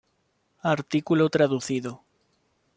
Artículo 0.63 1.29
traducido 1.29 2.01